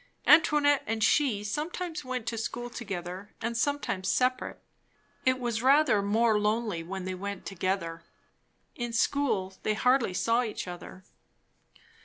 Antoinette 0.25 0.81
and 0.87 1.03
she 1.03 1.43
sometimes 1.43 2.03
went 2.03 2.25
to 2.25 2.35
school 2.35 2.71
together 2.71 3.29
and 3.39 3.55
sometimes 3.55 4.09
separate; 4.09 4.59
it 5.27 5.37
was 5.37 5.61
rather 5.61 6.01
more 6.01 6.39
lonely 6.39 6.81
when 6.81 7.05
they 7.05 7.13
went 7.13 7.45
together. 7.45 8.01
In 8.75 8.93
school 8.93 9.57
they 9.61 9.75
hardly 9.75 10.15
saw 10.15 10.41
each 10.41 10.67
other. 10.67 11.03